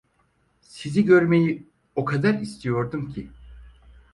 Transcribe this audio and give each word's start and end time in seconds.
Sizi 0.61 1.05
görmeyi 1.05 1.67
o 1.95 2.05
kadar 2.05 2.33
istiyordum 2.33 3.09
ki… 3.13 3.29